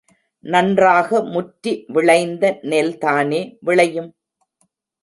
நன்றாக 0.43 1.21
முற்றி 1.25 1.73
விளைந்த 1.87 2.53
நெல்தானே 2.63 3.41
விளையும்? 3.59 4.11